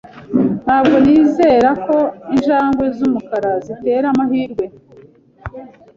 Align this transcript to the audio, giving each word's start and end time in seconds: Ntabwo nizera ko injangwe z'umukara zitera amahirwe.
Ntabwo 0.63 0.95
nizera 1.05 1.69
ko 1.85 1.97
injangwe 2.33 2.85
z'umukara 2.97 3.51
zitera 3.65 4.05
amahirwe. 4.13 4.65